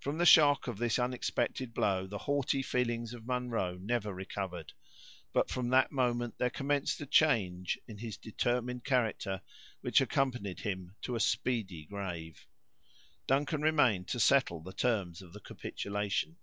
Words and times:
From 0.00 0.16
the 0.16 0.24
shock 0.24 0.66
of 0.66 0.78
this 0.78 0.98
unexpected 0.98 1.74
blow 1.74 2.06
the 2.06 2.16
haughty 2.24 2.62
feelings 2.62 3.12
of 3.12 3.26
Munro 3.26 3.76
never 3.76 4.10
recovered; 4.14 4.72
but 5.34 5.50
from 5.50 5.68
that 5.68 5.92
moment 5.92 6.38
there 6.38 6.48
commenced 6.48 7.02
a 7.02 7.06
change 7.06 7.78
in 7.86 7.98
his 7.98 8.16
determined 8.16 8.84
character, 8.84 9.42
which 9.82 10.00
accompanied 10.00 10.60
him 10.60 10.96
to 11.02 11.16
a 11.16 11.20
speedy 11.20 11.84
grave. 11.84 12.46
Duncan 13.26 13.60
remained 13.60 14.08
to 14.08 14.20
settle 14.20 14.62
the 14.62 14.72
terms 14.72 15.20
of 15.20 15.34
the 15.34 15.40
capitulation. 15.40 16.38